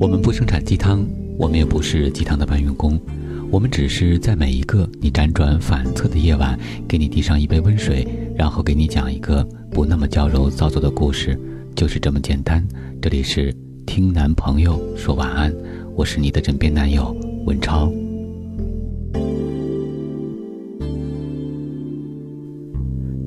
[0.00, 1.04] 我们不生产鸡汤，
[1.36, 3.00] 我们也不是鸡汤的搬运工，
[3.50, 6.56] 我们只是在每一个你辗转反侧的夜晚，
[6.86, 8.06] 给你递上一杯温水，
[8.36, 9.42] 然后给你讲一个
[9.72, 11.36] 不那么娇柔造作的故事，
[11.74, 12.64] 就是这么简单。
[13.02, 13.52] 这里是
[13.86, 15.52] 听男朋友说晚安，
[15.96, 17.12] 我是你的枕边男友
[17.44, 17.92] 文超。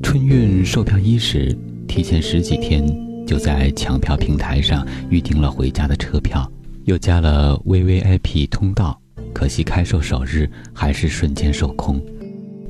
[0.02, 2.86] 春运售票伊始，提前十几天
[3.28, 6.51] 就在抢票平台上预订了回家的车票。
[6.86, 9.00] 又加了 VVIP 通道，
[9.34, 12.02] 可惜开售首日还是瞬间售空。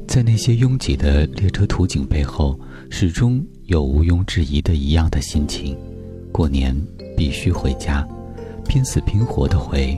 [0.07, 5.77] 在那些拥挤的列车图景背后，始终有毋庸置疑的一样的心情：
[6.31, 6.75] 过年
[7.15, 8.05] 必须回家，
[8.67, 9.97] 拼死拼活的回，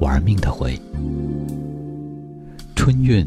[0.00, 0.76] 玩命的回。
[2.74, 3.24] 春运，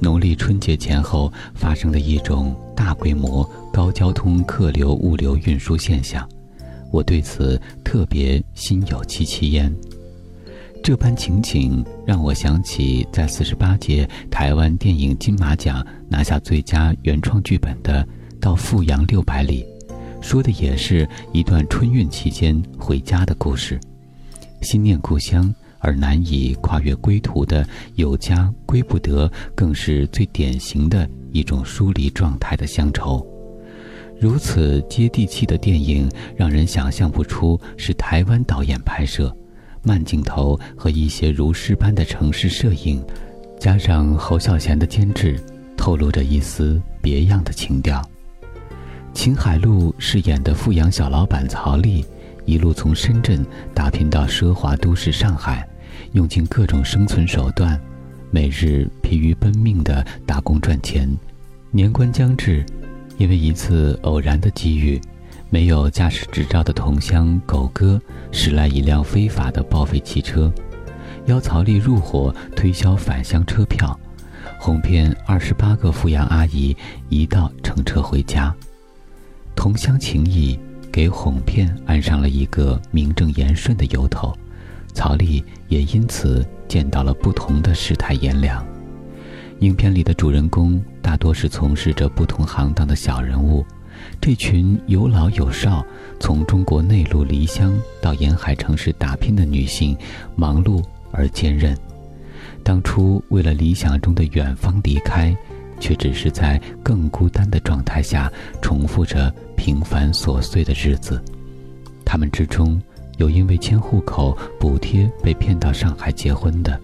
[0.00, 6.28] 农历春节前后发生的一种大规模高交通客流物流运输现象。
[6.90, 9.72] 我对此特别心有戚戚焉。
[10.82, 18.04] 这般情景让我想起在四十八届台湾电影金马奖拿下最佳原创剧本的
[18.40, 19.66] 《到富阳六百里》，
[20.22, 23.80] 说的也是一段春运期间回家的故事。
[24.62, 27.66] 心念故乡而难以跨越归途的
[27.96, 33.26] 有家归不得，更是最典型的一种疏离状态的乡愁。
[34.18, 39.34] 如此接地气的电影，让人想象不出是台湾导演拍摄，
[39.82, 43.04] 慢镜头和一些如诗般的城市摄影，
[43.60, 45.38] 加上侯孝贤的监制，
[45.76, 48.02] 透露着一丝别样的情调。
[49.12, 52.04] 秦海璐饰演的富阳小老板曹丽，
[52.46, 53.44] 一路从深圳
[53.74, 55.68] 打拼到奢华都市上海，
[56.12, 57.78] 用尽各种生存手段，
[58.30, 61.06] 每日疲于奔命的打工赚钱。
[61.70, 62.64] 年关将至。
[63.18, 65.00] 因为一次偶然的机遇，
[65.48, 68.00] 没有驾驶执照的同乡狗哥
[68.30, 70.52] 驶来一辆非法的报废汽车，
[71.26, 73.98] 邀曹丽入伙推销返乡车票，
[74.58, 76.76] 哄骗二十八个富阳阿姨
[77.08, 78.54] 一道乘车回家。
[79.54, 80.58] 同乡情谊
[80.92, 84.36] 给哄骗安上了一个名正言顺的由头，
[84.92, 88.62] 曹丽也因此见到了不同的世态炎凉。
[89.60, 93.64] 影片里的主人公大多是从事着不同行当的小人物，
[94.20, 95.84] 这群有老有少，
[96.20, 99.96] 从中国内陆离乡到沿海城市打拼的女性，
[100.34, 101.76] 忙碌而坚韧。
[102.62, 105.34] 当初为了理想中的远方离开，
[105.80, 108.30] 却只是在更孤单的状态下
[108.60, 111.22] 重复着平凡琐碎的日子。
[112.04, 112.80] 他们之中，
[113.16, 116.78] 有因为迁户口补贴被骗到上海结婚的。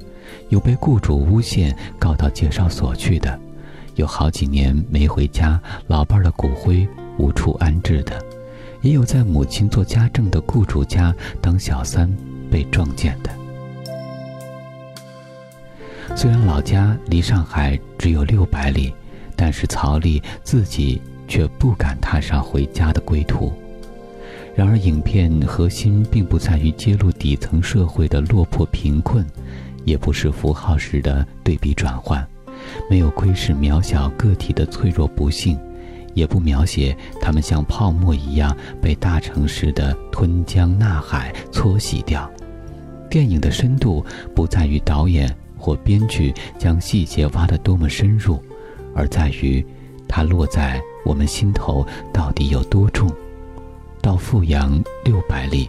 [0.52, 3.40] 有被雇主诬陷告到介绍所去的，
[3.94, 6.86] 有好几年没回家，老伴儿的骨灰
[7.16, 8.22] 无处安置的，
[8.82, 12.14] 也有在母亲做家政的雇主家当小三
[12.50, 13.30] 被撞见的。
[16.14, 18.92] 虽然老家离上海只有六百里，
[19.34, 23.50] 但是曹丽自己却不敢踏上回家的归途。
[24.54, 29.24] 然而，影片核心并不在于揭露底层社会的落魄贫困。
[29.84, 32.26] 也不是符号式的对比转换，
[32.88, 35.58] 没有窥视渺小个体的脆弱不幸，
[36.14, 42.30] 也不描写他们像泡沫一样被大城市的吞江纳海搓洗掉。
[43.10, 44.04] 电影的深度
[44.34, 48.42] 不在于导演或编剧将细节挖得多么深入，
[48.94, 49.64] 而在于
[50.08, 53.10] 它落在我们心头到底有多重。
[54.00, 55.68] 到富阳六百里。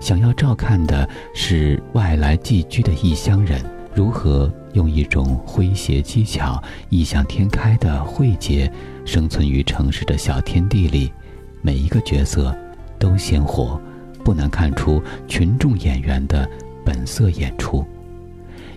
[0.00, 3.62] 想要照看的是外来寄居的异乡人
[3.94, 8.70] 如何用一种诙谐技巧、异想天开的慧解，
[9.04, 11.12] 生存于城市的小天地里。
[11.60, 12.56] 每一个角色
[12.98, 13.78] 都鲜活，
[14.24, 16.48] 不难看出群众演员的
[16.84, 17.84] 本色演出，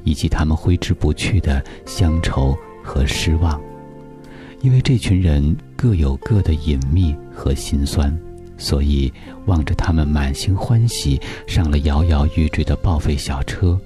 [0.04, 3.62] 以及他们挥之不去的乡愁和失望。
[4.62, 8.14] 因为这群人各有各的隐秘和心酸。
[8.58, 9.12] 所以，
[9.46, 13.78] 望着他们满心欢喜上了摇摇欲坠的报废小车，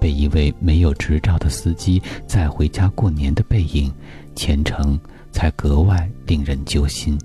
[0.00, 3.92] 被一位没有执照的司机载回家过年的背影，
[4.34, 4.98] 前程
[5.30, 7.18] 才格外令人揪心。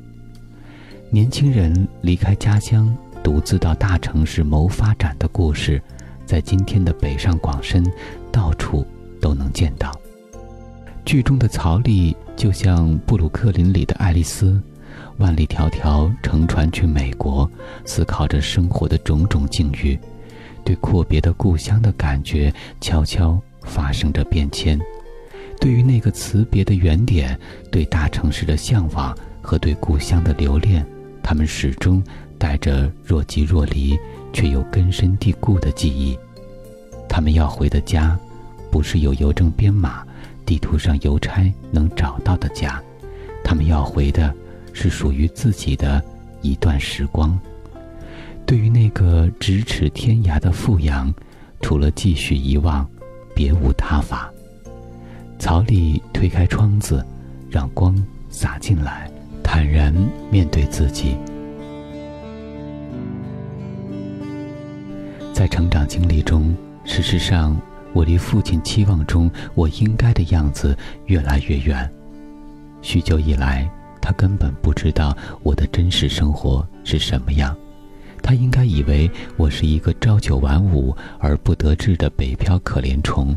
[1.09, 5.81] 年轻人离开家乡，独自到大城市谋发展的故事，
[6.25, 7.83] 在今天的北上广深，
[8.31, 8.85] 到处
[9.19, 9.91] 都能见到。
[11.03, 14.61] 剧中的曹丽就像布鲁克林里的爱丽丝。
[15.17, 17.49] 万里迢迢乘船去美国，
[17.85, 19.99] 思考着生活的种种境遇，
[20.63, 24.79] 对阔别的故乡的感觉悄悄发生着变迁。
[25.59, 27.39] 对于那个辞别的原点，
[27.71, 30.83] 对大城市的向往和对故乡的留恋，
[31.21, 32.03] 他们始终
[32.39, 33.95] 带着若即若离、
[34.33, 36.17] 却又根深蒂固的记忆。
[37.07, 38.17] 他们要回的家，
[38.71, 40.03] 不是有邮政编码、
[40.47, 42.81] 地图上邮差能找到的家，
[43.43, 44.33] 他们要回的
[44.73, 46.03] 是属于自己的
[46.41, 47.39] 一段时光。
[48.45, 51.13] 对于那个咫尺天涯的富阳，
[51.61, 52.87] 除了继续遗忘，
[53.33, 54.31] 别无他法。
[55.39, 57.05] 曹丽推开窗子，
[57.49, 57.95] 让光
[58.29, 59.09] 洒进来，
[59.41, 59.93] 坦然
[60.29, 61.15] 面对自己。
[65.33, 67.59] 在成长经历中，事实上，
[67.93, 71.89] 我离父亲期望中我应该的样子越来越远。
[72.81, 73.69] 许久以来，
[74.01, 77.55] 他根本不知道我的真实生活是什么样。
[78.23, 83.35] 他应该以为我是一个朝九晚五而不得志的北漂可怜虫，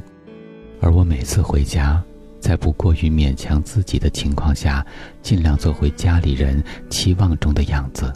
[0.80, 2.02] 而我每次回家，
[2.38, 4.84] 在不过于勉强自己的情况下，
[5.22, 8.12] 尽量做回家里人期望中的样子。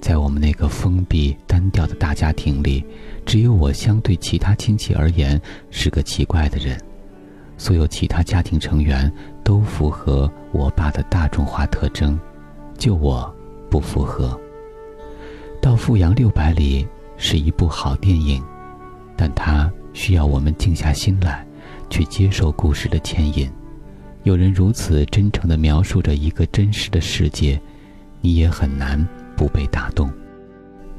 [0.00, 2.84] 在我们那个封闭单调的大家庭里，
[3.24, 5.40] 只有我相对其他亲戚而言
[5.70, 6.80] 是个奇怪的人，
[7.56, 9.10] 所有其他家庭成员
[9.46, 12.18] 都符合我爸的大众化特征，
[12.76, 13.32] 就我
[13.70, 14.36] 不符合。
[15.62, 16.84] 到富阳六百里
[17.16, 18.42] 是一部好电影，
[19.16, 21.46] 但它需要我们静下心来，
[21.88, 23.48] 去接受故事的牵引。
[24.24, 27.60] 有人如此真诚地描述着一个真实的世界，
[28.20, 28.98] 你也很难
[29.36, 30.10] 不被打动。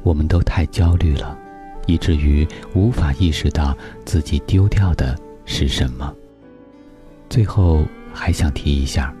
[0.02, 1.36] 我们都太焦虑了，
[1.84, 5.14] 以至于无法意识到自己丢掉的
[5.44, 6.14] 是什么。
[7.28, 7.84] 最后
[8.18, 9.14] 还想提一下，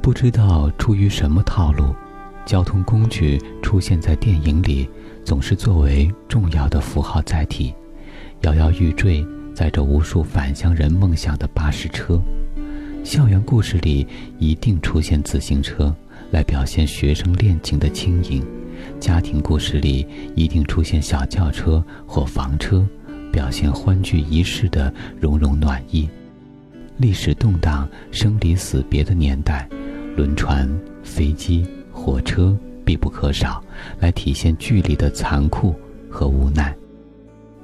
[0.00, 1.92] 不知道出于什么套路。
[2.46, 4.88] 交通工具出现在电影里，
[5.24, 7.74] 总是作为重要的符号载体，
[8.42, 12.22] 摇摇欲坠，载着无数返乡人梦想的巴士车；
[13.02, 14.06] 校园故事里
[14.38, 15.94] 一定出现自行车，
[16.30, 18.40] 来表现学生恋情的轻盈；
[19.00, 22.86] 家庭故事里一定出现小轿车或房车，
[23.32, 26.08] 表现欢聚一室的融融暖意。
[27.02, 29.68] 历史动荡、生离死别的年代，
[30.16, 30.70] 轮船、
[31.02, 31.66] 飞机。
[31.90, 33.62] 火车必不可少，
[33.98, 35.74] 来体现距离的残酷
[36.08, 36.74] 和无奈。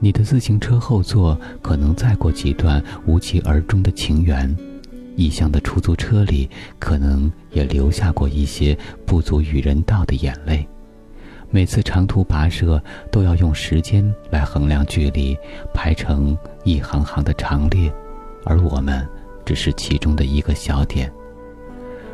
[0.01, 4.55] 你的自行车后座可能载过几段无疾而终的情缘，
[5.17, 8.77] 异乡的出租车里可能也留下过一些
[9.07, 10.67] 不足与人道的眼泪。
[11.51, 15.37] 每次长途跋涉都要用时间来衡量距离，
[15.73, 17.91] 排成一行行的长列，
[18.45, 19.05] 而我们
[19.49, 21.11] 只是其中的一个小点。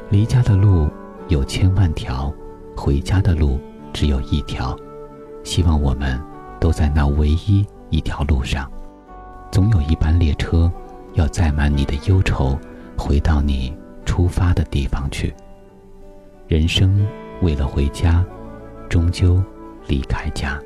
[0.09, 0.89] 离家的路。
[1.29, 2.33] 有千万条，
[2.77, 3.59] 回家的路
[3.95, 4.79] 只有一条。
[5.43, 6.21] 希望我们
[6.61, 8.71] 都在那唯一一条路上。
[9.51, 10.71] 总有一班列车，
[11.15, 12.59] 要载满你的忧愁，
[12.95, 15.35] 回到你出发的地方去。
[16.47, 17.05] 人生
[17.41, 18.23] 为了回家，
[18.87, 19.43] 终究
[19.87, 20.61] 离开家。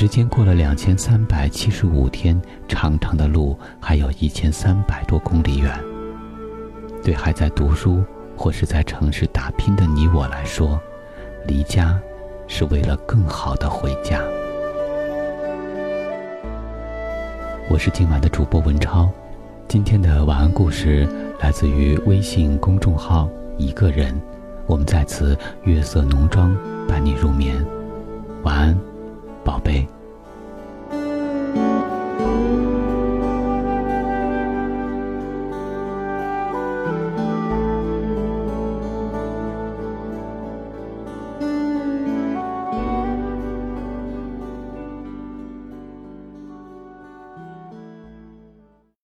[0.00, 5.76] 时间过了两千三百七十五天，长长的路还有一千三百多公里远。
[7.02, 8.00] 对还在读书。
[8.36, 10.80] 或是在城市打拼的你我来说，
[11.48, 12.00] 离家
[12.46, 14.22] 是为了更好的回家。
[17.68, 19.10] 我是今晚的主播文超，
[19.66, 21.08] 今天的晚安故事
[21.40, 23.28] 来自于微信公众号
[23.58, 24.14] “一个人”，
[24.68, 26.56] 我们在此月色浓妆
[26.86, 27.66] 伴你入眠，
[28.44, 28.78] 晚安，
[29.48, 29.97] 宝贝。